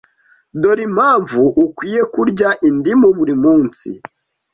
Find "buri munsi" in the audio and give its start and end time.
3.17-3.89